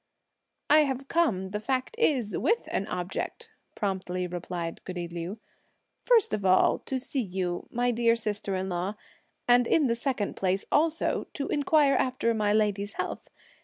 [0.67, 5.37] "I've come, the fact is, with an object!" promptly replied goody Liu;
[6.01, 8.95] "(first of all) to see you, my dear sister in law;
[9.47, 13.29] and, in the second place also, to inquire after my lady's health.